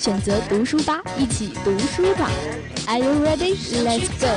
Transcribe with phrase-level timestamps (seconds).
[0.00, 2.30] 选择读书吧，一起读书吧。
[2.86, 3.54] Are you ready?
[3.84, 4.30] Let's go.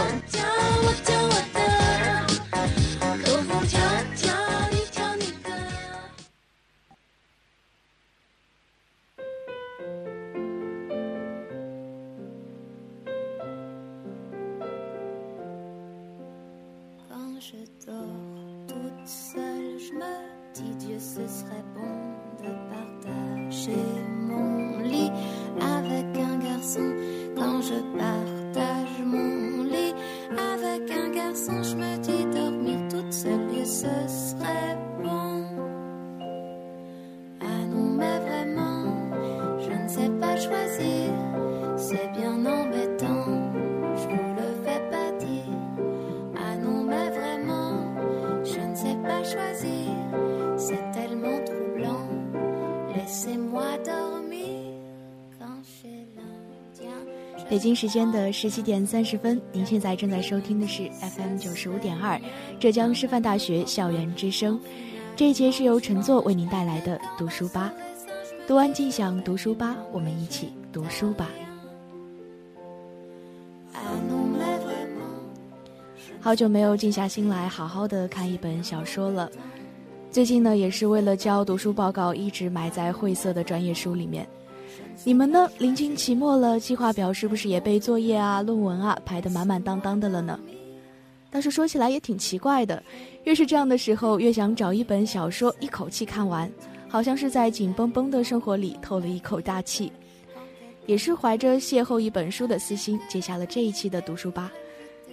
[57.54, 62.20] 北京时间的十七点三十分，您现在正在收听的是 FM 九十五点二，
[62.60, 64.60] 浙江师范大学校园之声。
[65.16, 67.72] 这一节是由陈作为您带来的读书吧，
[68.48, 71.30] 读完尽享读书吧，我们一起读书吧。
[76.20, 79.30] 好久没有静下心来好好的看一本小说了，
[80.10, 84.28] 最近呢，也是为了交读书报告，一直埋在晦涩的专业书里面。
[85.04, 85.50] 你们呢？
[85.58, 90.40] 临近期末了，计划表是不是也被作业啊、论文啊排得满满当当的了呢？
[91.30, 92.82] 但是说起来也挺奇怪的，
[93.24, 96.50] 越是这样的时候，越想找一本小说一口气看完，
[96.88, 99.92] 好像是在紧绷绷的生活里透了一口大气。
[100.86, 104.52] 也是怀着邂逅一本书的私心，接下了这一期的读书吧。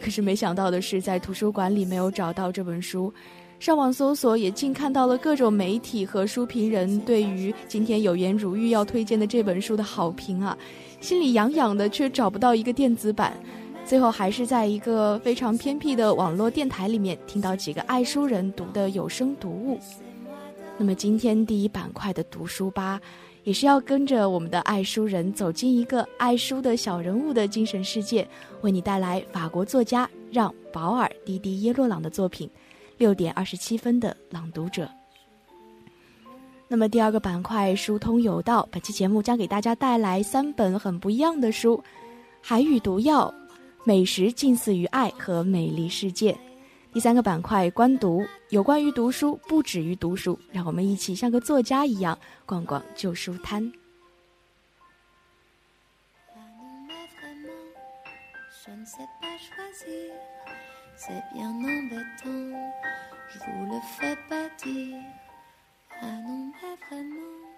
[0.00, 3.12] 可是没想到的是，在图书馆里没有找到这本书。
[3.60, 10.56] 上网搜索，也竟看到了各种媒体和书评人对于今天有颜如玉要推荐的这本书的好评啊，
[11.02, 13.38] 心里痒痒的，却找不到一个电子版。
[13.84, 19.78] 最后还是在一个非常偏僻的网络电台里面听到几个爱书人读的有声读物。
[20.78, 22.98] 那么今天第一板块的读书吧，
[23.44, 28.26] 也是要跟着我们的爱书人走进一个爱书的小人物的精神世界，
[28.62, 32.48] 为你带来法国作家让·保尔·迪迪耶洛朗的作品。
[33.00, 34.86] 六点二十七分的朗读者。
[36.68, 41.78] 那么第二个板块疏通有道，本期节目将给大家带来三本很不一样的书：
[42.42, 43.34] 《海与毒药》、
[43.84, 46.32] 《美食近似于爱》和《美丽世界》。
[46.92, 53.72] 第三个板块观读，有关于读书，不止于读书，让我们一起像个作家一样逛逛旧书摊。
[61.00, 62.74] C'est bien embêtant,
[63.30, 64.98] je vous le fais pas dire.
[66.02, 67.49] Ah non, mais vraiment,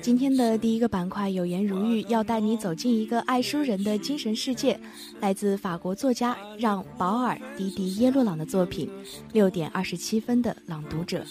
[0.00, 4.78] 今天的第一个板块有言如玉，要带你走进一个爱书人的精神世界。
[5.20, 8.88] 来自法国作家让·保尔·迪迪耶洛朗的作品，
[9.32, 11.24] 六点二十七分的朗读者。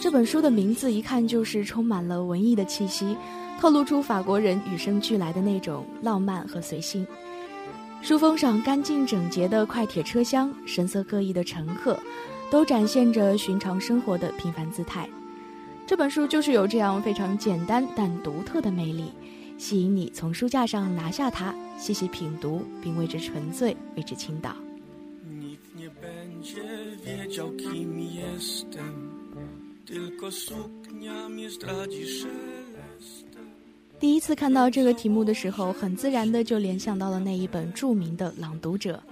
[0.00, 3.16] 这本书的名字一看就是充满了文艺的气息，
[3.60, 7.06] 透露出法国人与生俱来的那种浪漫和随性。
[8.04, 11.98] 书封上干净整洁的快铁车厢，神色各异的乘客，
[12.50, 15.08] 都展现着寻常生活的平凡姿态。
[15.86, 19.10] 这本书就是有这样非常简单但独特的魅力，
[19.56, 24.54] 吸引你从书架上拿下它，细细品读，并为之沉醉，为之倾倒。
[34.04, 39.02] 第一次看到这个题目的时候，很自然的就联想到了那一本著名的《朗读者》。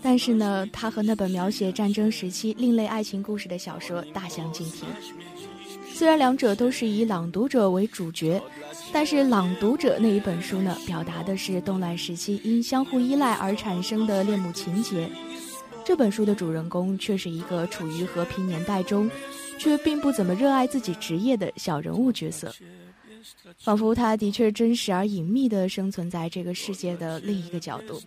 [0.00, 4.86] 但是呢，它和那本描写战争时期另类爱情故事的小说大相径庭。
[5.92, 8.40] 虽然两者都是以朗读者为主角，
[8.92, 15.10] 但是《朗读者》那一本书呢，表达的是动乱时期因相互依赖而产生的恋母情节。
[15.84, 19.10] 这本书的主人公却是一个处于和平年代中，
[19.58, 22.54] 却并不怎么热爱自己职业的小人物角色，
[23.58, 28.00] 仿佛他的确真实而隐秘地生存在这个世界的另一个角度。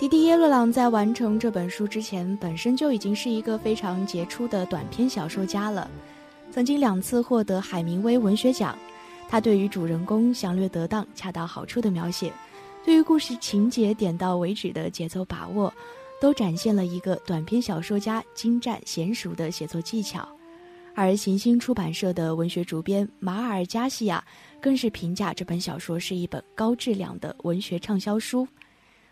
[0.00, 5.90] 迪迪耶勒朗在完成这本书之前，本身就已经是一个非常杰出的短篇小说家了，
[6.50, 8.76] 曾经两次获得海明威文学奖。
[9.28, 12.32] 他对于主人公详略得当、恰到好处的描写，
[12.84, 15.72] 对于故事情节点到为止的节奏把握，
[16.20, 20.28] 都展现了一个短篇小说家精湛娴熟的写作技巧。
[20.94, 24.24] 而行星出版社的文学主编马尔加西亚
[24.60, 28.46] 更是评价这本小说是一本高质量的文学畅销书。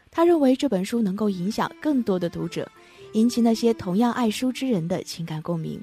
[0.09, 2.71] 他认为这本书能够影响更多的读者，
[3.15, 5.83] 引起那些同样爱书之人的情感共鸣。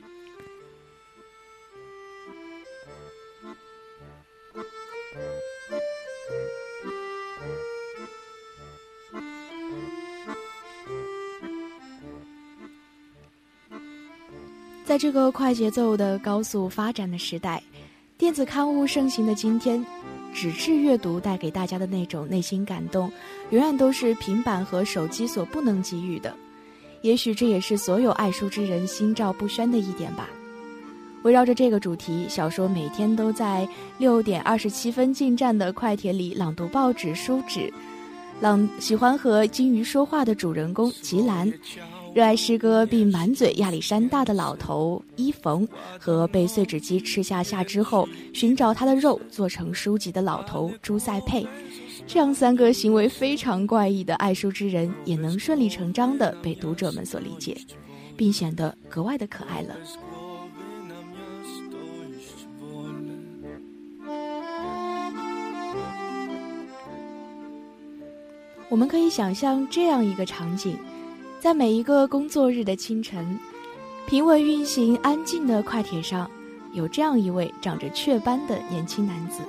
[15.00, 17.64] 这个快节奏的高速发展的时代，
[18.18, 19.84] 电子刊物盛行的今天。
[20.34, 23.10] 纸质阅读带给大家的那种内心感动，
[23.52, 26.36] 永远都是平板和手机所不能给予的。
[27.02, 30.30] 也许这也是所有爱书之人心照不宣的一点吧。
[31.24, 33.66] 围绕着这个主题，小说每天都在
[34.00, 37.74] 六点二十七分进站的快铁里朗读报纸、书纸。
[38.42, 41.52] 朗喜欢和金鱼说话的主人公吉兰。
[42.20, 45.66] 热爱诗歌并满嘴亚历山大的老头伊冯
[45.98, 51.48] 和被碎纸机吃下下之后寻找他的肉做成书籍的老头朱塞佩，
[52.06, 57.56] 这样三个行为非常怪异的爱书之人也能顺理成章地被读者们所理解，
[58.18, 59.78] 并显得格外的可爱了。
[68.68, 70.78] 我们可以想象这样一个场景。
[71.40, 73.40] 在每一个工作日的清晨，
[74.06, 76.30] 平稳运行、安静的快铁上，
[76.74, 79.40] 有这样一位长着雀斑的年轻男子，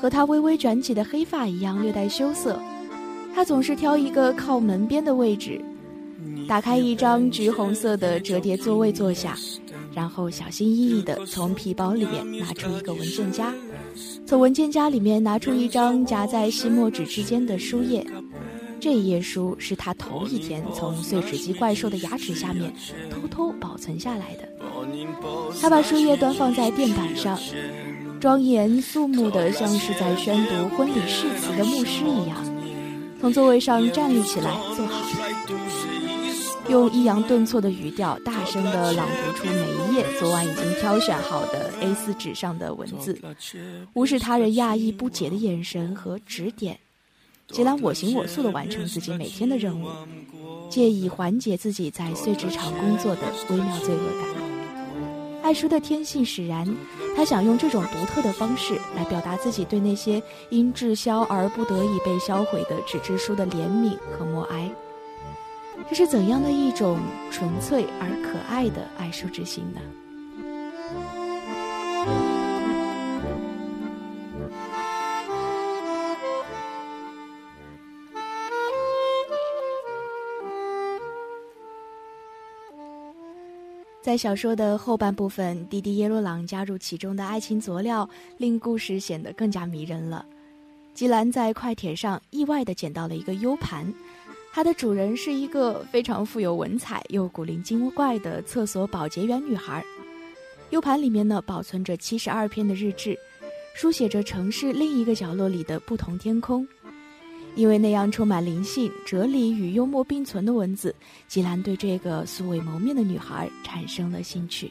[0.00, 2.60] 和他微微卷起的黑发一样略带羞涩。
[3.34, 5.60] 他总是挑一个靠门边的位置，
[6.46, 9.36] 打开一张橘红色的折叠座位坐下，
[9.92, 13.52] 然后小心翼翼地从皮包里面拿出一个文件夹，
[14.24, 18.06] 从文件夹里面拿出一张夹在细墨纸之间的书页。
[18.80, 22.72] 这一页书是他头一天从碎纸机怪兽的牙齿下面
[23.10, 24.48] 偷偷保存下来的。
[25.60, 27.38] 他把书页端放在垫板上，
[28.20, 32.36] 庄严肃穆的，像是在宣读婚礼誓词的牧师一样，
[33.20, 35.04] 从座位上站立起来，坐好，
[36.68, 43.18] 用抑扬顿挫的语调大声地朗读出每一页昨晚已经挑选好的 A4 纸上的文字，
[43.94, 46.78] 无视他人讶异不解的眼神和指点。
[47.48, 49.86] 吉兰我行我素地完成自己每天的任务，
[50.68, 54.46] 借以缓解自己在碎纸厂工作的微妙罪恶感。
[55.42, 56.66] 爱书的天性使然，
[57.16, 64.68] 他想用这种独特的方式来表达自己对那些因滞销而不得已被销毁的纸质书的怜悯和默哀。
[65.88, 66.98] 这是怎样的一种
[67.30, 69.80] 纯粹而可爱的爱书之心呢？
[84.06, 88.08] 在小说的后半部分，迪迪耶洛朗加入其中的爱情佐料，
[88.38, 90.24] 令故事显得更加迷人了。
[90.94, 93.92] 吉兰在快铁上意外地捡到了一个 U 盘，
[94.52, 99.84] 它的主人是一个非常富有文采又古灵精怪的厕所保洁员女孩。
[100.70, 103.18] U 盘里面呢，保存着七十二篇的日志，
[103.74, 106.64] 书写着城市另一个角落里的不同天空。
[107.56, 110.94] 因为那样充满灵性、哲理与幽默并存的文字，
[111.26, 114.70] 吉兰对这个素未谋面的女孩产生了兴趣。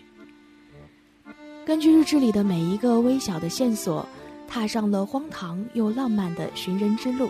[1.65, 4.07] 根据日志里的每一个微小的线索，
[4.47, 7.29] 踏上了荒唐又浪漫的寻人之路。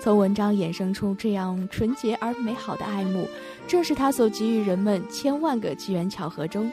[0.00, 3.28] 从文章衍生出这样纯洁而美好的爱慕，
[3.68, 6.72] 正是他所给予人们千万个机缘巧合中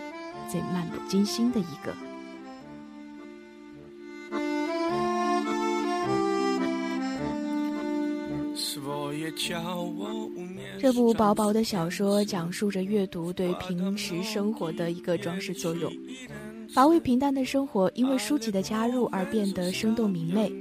[0.50, 1.94] 最漫不经心的一个。
[10.80, 15.92] 这部薄薄的小说讲述着阅读对平时生活的一个装饰作用。
[16.74, 20.52] 乏味平淡的生活因为书籍的加入而变得生动明媚，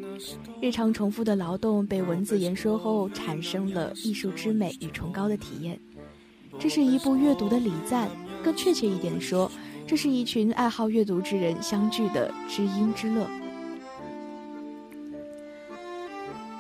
[0.61, 5.79] 日常重复的劳动被文字言说后，产生了艺术之美与崇高的体验。
[6.59, 8.09] 这是一部阅读的礼赞，
[8.43, 9.53] 更确切一点说，
[9.87, 13.29] 这是一群爱好阅读之人相聚的知音之乐。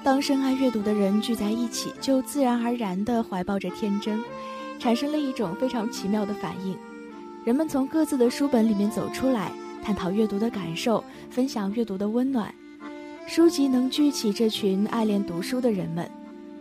[0.04, 4.18] 当深爱阅读的人聚在一起，就自然而然地怀抱着天真，
[4.78, 6.76] 产生了一种非常奇妙的反应。
[7.44, 9.52] 人们从各自的书本里面走出来，
[9.82, 12.54] 探讨阅读的感受，分享阅读的温暖。
[13.26, 16.10] 书籍能聚起这群爱恋读书的人们，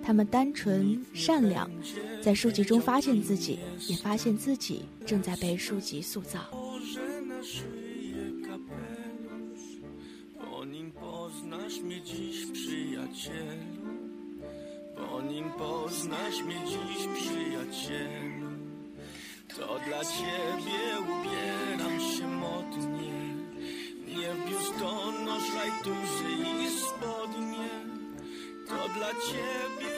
[0.04, 1.70] 他们单纯善良，
[2.22, 6.40] 在书籍中发现自己，也发现自己正在被书籍塑造。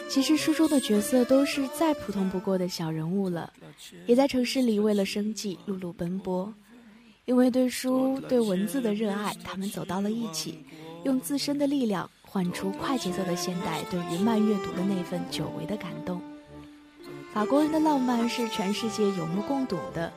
[0.09, 3.51] 其实书中的角色都是再普通不过的小人物了，
[4.05, 6.53] 也在城市里为了生计碌碌奔波。
[7.25, 10.65] 因为对书、对文字的热爱，他们走到了一起，
[11.03, 16.21] 用自身的力量换出快节奏的现代对于慢阅读的那份久违的感动。
[17.33, 20.11] 法国人的浪漫是全世界有目共睹的。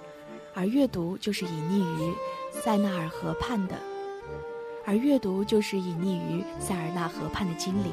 [0.55, 2.13] 而阅读就是隐匿于
[2.51, 3.75] 塞纳尔河畔的，
[4.85, 7.91] 而阅读就是隐匿于塞尔纳河畔的精灵。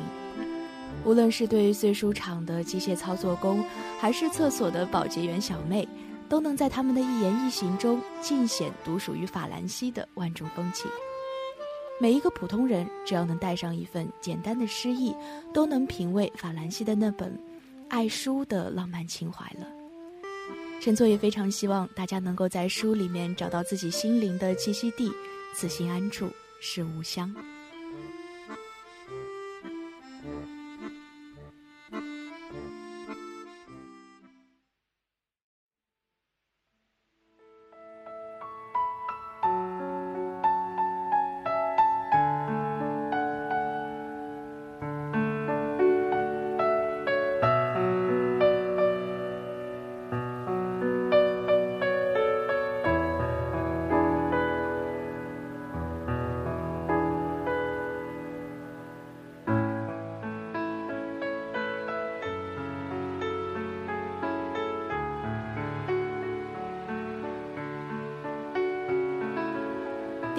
[1.06, 3.64] 无论是对碎书厂的机械操作工，
[3.98, 5.88] 还是厕所的保洁员小妹，
[6.28, 10.92] 都能在他们的一言一行中尽显独属于法兰西的万种风情。
[12.02, 15.14] 每一个普通人，只要能带上一份简单的诗意，
[15.54, 17.38] 都能品味法兰西的那本
[17.90, 19.68] 爱书的浪漫情怀了。
[20.80, 25.12] 陈作也非常希望大家能够在书里面找到自己心灵的栖息地，
[25.54, 26.30] 此心安处
[26.62, 27.36] 是吾乡。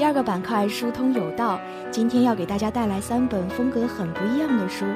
[0.00, 4.86] 第二个板块疏通有道，今天要给大家带来三本风格很不一样的书。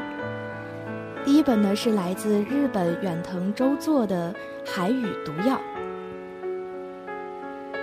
[1.26, 4.32] 第一本呢是来自日本远藤周作的
[4.66, 5.56] 《海与毒药》，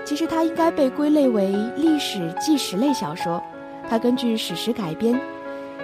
[0.03, 3.39] 其实它应该被归类为历史纪实类小说。
[3.87, 5.21] 它根据史实改编，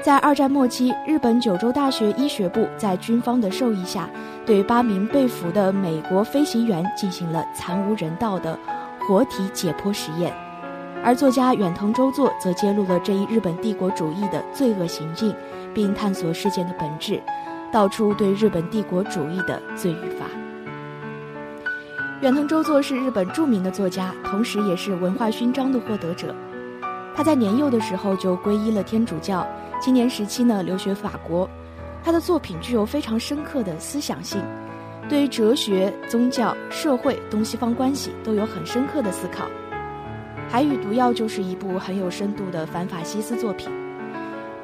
[0.02, 4.10] 在二战末期，日本九州大学医学部在军方的授意下，
[4.44, 8.58] 对八名被俘的美国飞行员进行了惨无人道的
[9.02, 10.34] 活体解剖实验。
[11.04, 15.34] 而作家远藤周作则揭露了这一日本帝国主义的罪恶行径，
[15.74, 17.22] 并探索事件的本质，
[17.72, 20.26] 道出对日本帝国主义的罪与罚。
[22.22, 26.36] 远藤周作是日本著名的作家，同时也是文化勋章的获得者。
[27.16, 29.48] 他在年幼的时候就皈依了天主教，
[29.80, 31.50] 青年时期呢留学法国。
[32.04, 34.42] 他的作品具有非常深刻的思想性，
[35.08, 39.46] 对于哲学、宗教、社会、东西方关系都有很深刻的思考。
[40.50, 43.70] 《海与毒药》就是一部很有深度的反法西斯作品。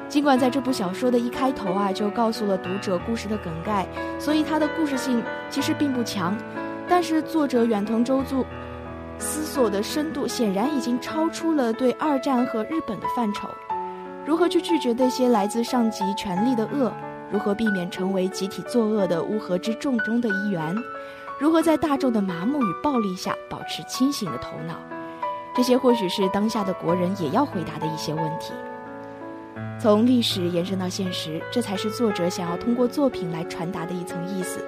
[0.08, 3.86] 尽管在这部小说的一开头啊，就告诉了读者故事的梗概，
[4.18, 6.36] 所以它的故事性其实并不强。
[6.88, 8.44] 但是作者远藤周作
[9.18, 13.48] 思索的深度显然已经超出了对二战和日本的范畴。
[14.26, 16.92] 如何去拒绝那些来自上级权力的恶？
[17.30, 20.74] 如何避免成为集体作恶的乌合之众中的一员？
[21.38, 24.74] 如何在大众的麻木与暴力下保持清醒的头脑？
[25.54, 28.52] 这些或许是当下的国人也要回答的一些问题。
[29.80, 34.64] 从历史延伸到现实，这才是作者想要通过作品来传达的一层意思。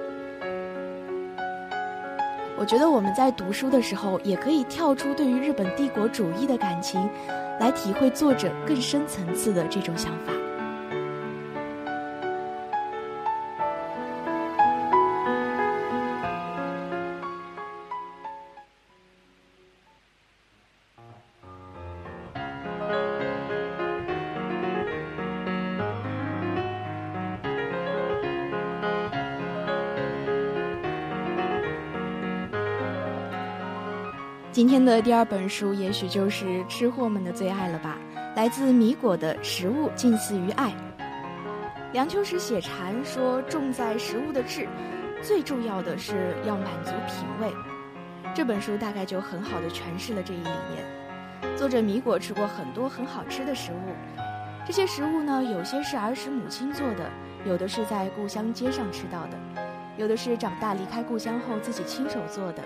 [2.59, 7.07] 我觉得我们在读书的时候，也可以跳出对于日本帝国主义的感情，
[7.59, 10.33] 来体会作者更深层次的这种想法。
[34.57, 37.95] 今天的第二本书，也许就是吃货们的最爱了吧？
[38.35, 40.71] 来自米果的《食物近似于爱》。
[41.93, 44.67] 梁秋实写禅说：“重在食物的质，
[45.21, 47.53] 最重要的是要满足品味。”
[48.33, 51.55] 这本书大概就很好的诠释了这一理念。
[51.55, 53.93] 作者米果吃过很多很好吃的食物，
[54.65, 57.07] 这些食物呢，有些是儿时母亲做的，
[57.45, 59.37] 有的是在故乡街上吃到的，
[59.97, 62.63] 有的是长大离开故乡后自己亲手做的。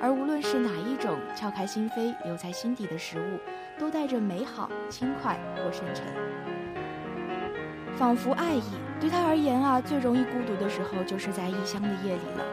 [0.00, 3.38] 而无论是哪一种撬开心扉、留在心底的食物，
[3.80, 6.04] 都带着美好、轻快或深沉，
[7.96, 8.62] 仿佛爱意。
[9.00, 12.44] 对他而言啊，最容易孤独的时候，就是在异乡的夜里了。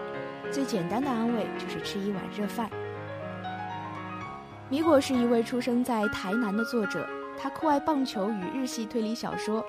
[0.52, 2.70] 最简单的安慰，就是吃一碗热饭。
[4.70, 9.64] 米果是一位出生在台南的作者，他酷爱棒球与日系推理小说，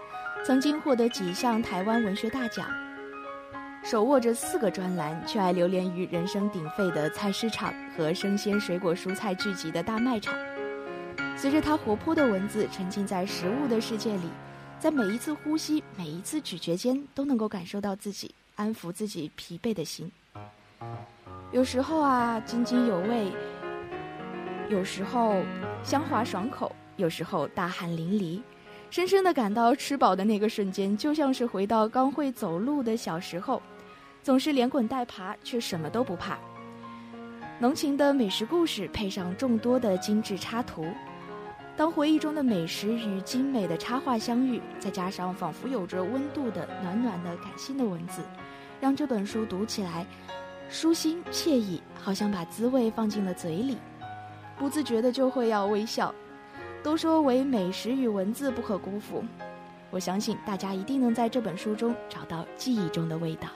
[0.44, 2.66] 曾经获得几项台湾文学大奖。
[3.88, 10.34] 手握着四个专栏，却爱流连于人声鼎沸的菜市场和生鲜水果蔬菜聚集的大卖场。
[11.36, 14.28] 随着他活泼的文字沉浸在食物的世界里，
[14.80, 20.10] 在每一次呼吸、每一次咀嚼间，都能够感受到自己安抚自己疲惫的心。
[21.52, 23.30] 有时候啊，津津有味；
[24.68, 25.40] 有时候
[25.84, 26.66] 香滑爽口；
[26.96, 28.42] 有时候大汗淋漓。
[28.90, 33.62] 深深的感到吃饱的那个瞬间，就像是回到刚会走路的小时候。
[34.26, 36.36] 总是连滚带爬，却什么都不怕。
[37.60, 40.84] 浓情的美食故事配上众多的精致插图，
[41.76, 48.20] 当回忆中的美食与精美的插画相遇，再加上仿佛有着温度的暖暖的感性的文字，
[48.80, 50.04] 让这本书读起来
[50.68, 53.78] 舒心惬意，好像把滋味放进了嘴里，
[54.58, 56.12] 不自觉的就会要微笑。
[56.82, 59.22] 都说唯美食与文字不可辜负，
[59.88, 63.48] 我相信大家一定能在这本书中找到记忆中的味道。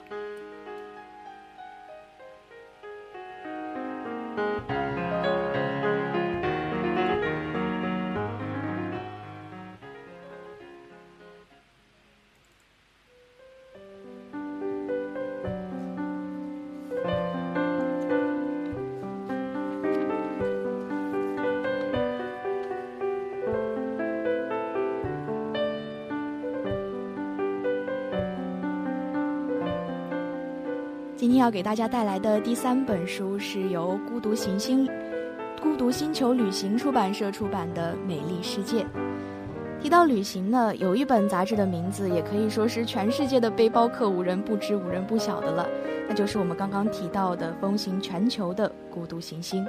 [31.21, 34.89] 今天要给大家带来的第三本书是由孤独行星、
[35.61, 38.83] 孤独星球旅行出版社出版的《美丽世界》。
[39.79, 45.69] 提到旅行呢，有一本杂志的名字也可以说是全世界的背包客无人不知、无人不晓的了，
[46.09, 49.63] 那就是我们刚刚提到的风行全球的《孤独行星》。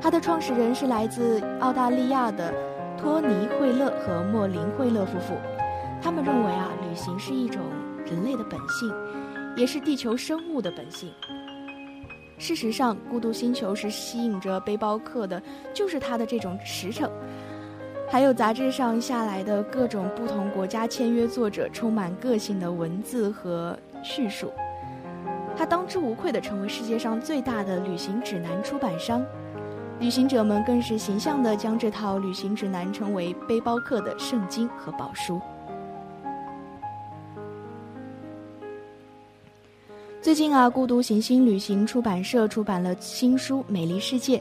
[0.00, 2.54] 它的创始人是来自澳大利亚的
[2.96, 3.26] 托尼·
[3.58, 5.34] 惠勒和莫林·惠勒夫妇，
[6.00, 7.60] 他们认为啊，旅行是一种
[8.06, 8.88] 人类的本性。
[9.56, 11.12] 也是地球生物的本性。
[12.38, 15.42] 事实上，孤独星球是吸引着背包客的，
[15.74, 17.10] 就是它的这种实诚，
[18.08, 24.50] 还有杂志上下来的各种不同国家签约作者充满个性的文字和叙述。
[25.54, 29.22] 它当之无愧地成为世界上最大的旅行指南出版商，
[29.98, 35.38] 旅行者们更是形象地将这套旅行指南称为背包客的圣经和宝书。
[40.30, 44.38] 最近啊，孤独行星旅行出版社出版了新书《美丽世界》，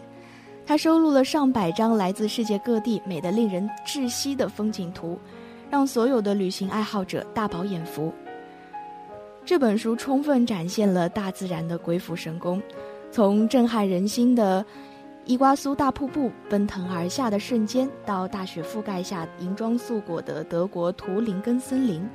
[0.64, 5.18] 它收录了上百张来自世界各地美得令人窒息的风景图，
[5.68, 8.14] 让所有的旅行爱好者大饱眼福。
[9.44, 12.62] 这本书充分展现了大自然的鬼斧神工，
[13.10, 14.64] 从震撼人心的
[15.26, 22.08] 伊瓜苏大瀑布奔腾而下的瞬间，到大雪覆盖下银装素裹的德国图林根森林。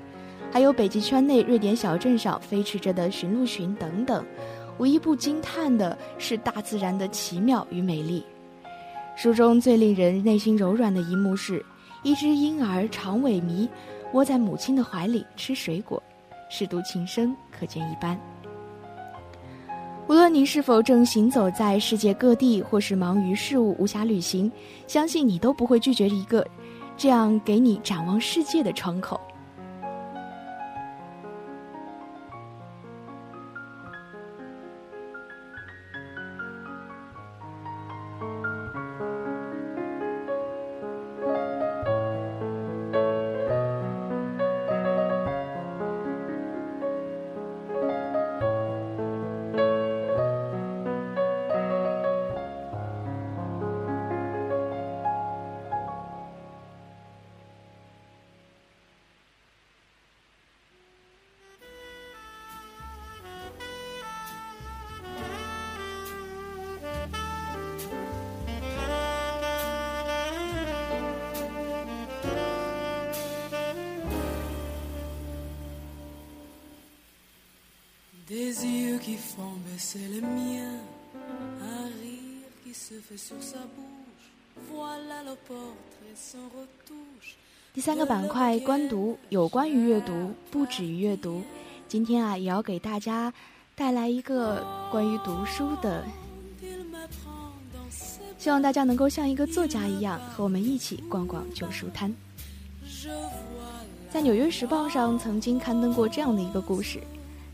[0.51, 4.25] 还有北极圈内瑞典小镇上飞驰着的驯鹿群等等，
[4.79, 8.25] 无一不惊叹的是大自然的奇妙与美丽。
[9.17, 11.65] 书中最令人内心柔软的一幕是，
[12.03, 13.69] 一只婴儿长萎靡，
[14.13, 16.03] 窝在母亲的怀里吃水果，
[16.51, 18.19] 舐犊情深可见一斑。
[20.07, 24.51] 无论你是否正行走在世界各地，或是忙于事务无暇旅行，
[24.87, 26.47] 相信你都不会拒绝一个
[26.97, 29.21] 这样给你展望世界的窗口。
[79.79, 80.79] Selimian
[83.77, 87.35] Bush，Voila La Porte Et Son Retouche。
[87.73, 91.43] 第三个板块，观读，有关于阅读，不止于阅读。
[91.89, 93.33] 今天啊，也要给大家
[93.75, 96.05] 带来一个关于读书的。
[98.39, 102.15] 希望大家能够像一个作家一样，和我们一起逛逛旧书摊。
[104.11, 107.01] 在纽约时报上曾经刊登过这样的一个故事，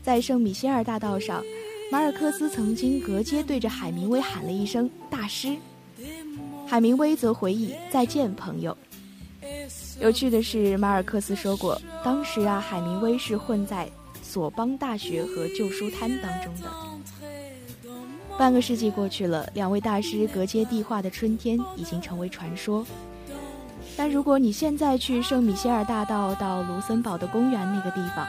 [0.03, 1.43] 在圣米歇尔大道上。
[1.91, 5.57] 马尔克斯曾经隔街对着海明威喊了一声“大师”，
[6.65, 8.75] 海明威则回忆“再见，朋友”。
[9.99, 13.91] 有趣的是，马尔克斯说过，当时啊，海明威是混在
[14.23, 16.71] 索邦大学和旧书摊当中的。
[18.37, 22.85] 半个世纪过去了，两位大师隔街递话的春天已经成为传说。
[23.97, 28.25] 但如果你现在去圣米歇尔大道到卢森堡的公园那个地方，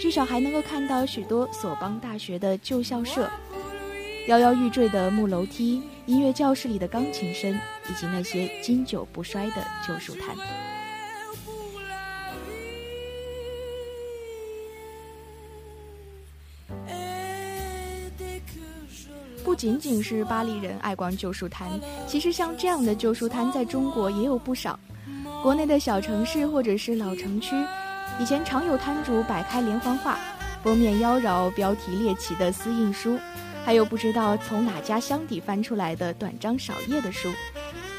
[0.00, 3.30] 至少还能够看到许多索邦大学的旧校舍、
[4.28, 7.52] 摇摇欲坠的木楼梯、音乐教室里的钢琴声，
[7.88, 10.34] 以及那些经久不衰的旧书摊。
[19.44, 21.68] 不仅仅是巴黎人爱逛旧书摊，
[22.06, 24.80] 其实像这样的旧书摊在中国也有不少。
[25.42, 27.54] 国内的小城市或者是老城区，
[28.18, 30.18] 以前常有摊主摆开连环画，
[30.62, 33.18] 封面妖娆、标题猎奇的私印书，
[33.64, 37.32] 还有不知道从哪家箱底翻出来的短章少页的书，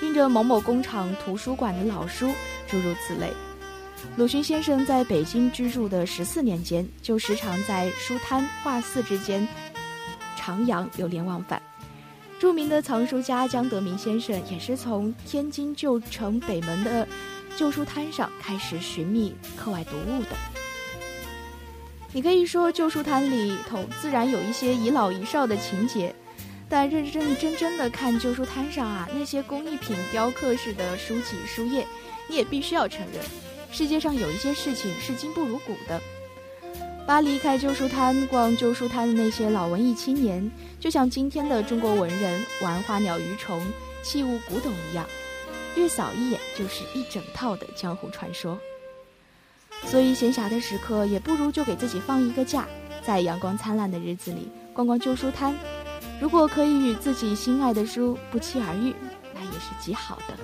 [0.01, 2.31] 印着某某工厂图书馆的老书，
[2.67, 3.31] 诸如此类。
[4.15, 9.47] 鲁迅先生在北京居住的十四年间，就时常在书摊画肆之间。
[10.39, 11.61] 徜徉流连忘返，
[12.39, 17.07] 著名的藏书家江德明先生也是从天津旧城北门的
[17.57, 20.29] 旧书摊上开始寻觅课外读物的。
[22.13, 26.13] 你可以说旧书摊里头自然有一些遗老遗少的情节，
[26.67, 31.87] 但认认真真的看旧书摊上啊那些工艺品雕刻式的书籍书页，
[32.27, 33.23] 你也必须要承认，
[33.71, 36.01] 世界上有一些事情是今不如古的。
[37.07, 43.65] 巴黎开旧书摊、逛旧书摊的那些老文艺青年，就像今天的中国文人玩花鸟鱼虫、
[44.03, 45.05] 器物古董一样，
[45.75, 48.59] 略扫一眼就是一整套的江湖传说。
[49.85, 52.67] 所以闲暇的时刻，也不如就给自己放一个假，
[53.03, 55.55] 在阳光灿烂的日子里逛逛旧书摊。
[56.19, 58.93] 如果可以与自己心爱的书不期而遇，
[59.33, 60.37] 那也是极好的。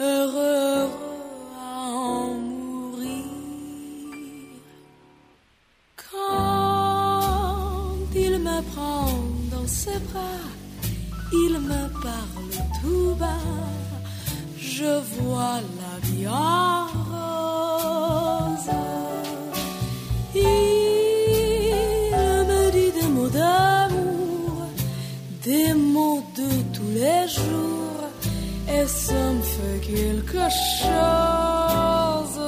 [0.00, 0.88] Heureux,
[1.56, 3.24] à mourir.
[6.10, 9.08] Quand il me prend
[9.52, 10.46] dans ses bras,
[11.32, 13.46] il me parle tout bas,
[14.58, 16.26] je vois la vie
[28.79, 32.39] et ça me fait quelque chose.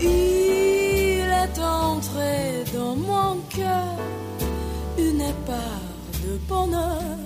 [0.00, 3.98] Il est entré dans mon cœur
[4.98, 5.88] une part
[6.22, 7.18] de bonheur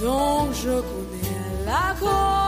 [0.00, 2.40] dont je connais la cause.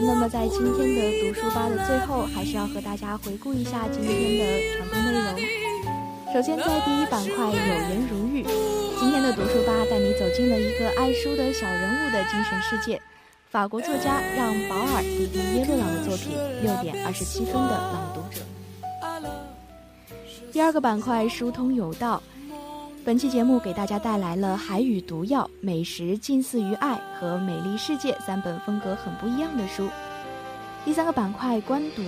[0.00, 4.44] 那么，在今天的读书吧的最后，还是要和大家回顾一下今天的
[4.76, 5.24] 传播内容。
[6.33, 8.43] 首先，在第一板块“有言如玉”，
[8.99, 12.99] 今天的读书吧带你走进了一个爱书的小人物的精神世界——
[13.51, 18.41] 法国作家让·保尔弟弟耶洛朗的作品《六点二十七分的朗读者》。
[20.51, 22.19] 第二个板块“疏通有道”。
[23.05, 29.87] 本期节目给大家带来了《海与毒药》《美食近似于爱》和《美丽世界》三本风格很不一样的书。
[30.83, 32.01] 第三个板块“观读”，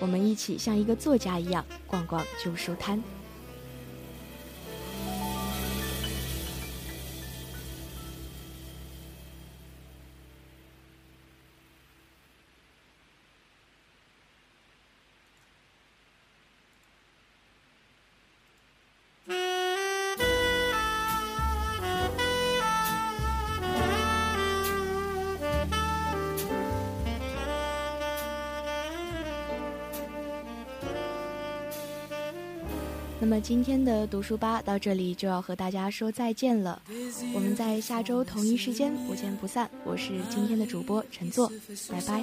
[0.00, 3.00] 我们一起像一个作家一样逛逛旧书摊。
[33.24, 36.82] 那么今天的读书吧到这里就要和大家说再见了，
[37.34, 39.70] 我们在下周同一时间不见不散。
[39.82, 41.50] 我是今天的主播陈作，
[41.90, 42.22] 拜拜。